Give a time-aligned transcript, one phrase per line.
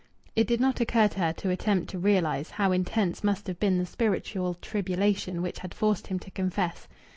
[0.35, 3.77] It did not occur to her to attempt to realize how intense must have been
[3.77, 6.87] the spiritual tribulation which had forced him to confess.